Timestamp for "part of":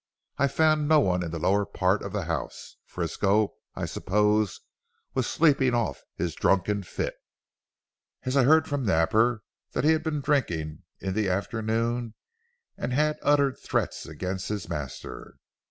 1.63-2.11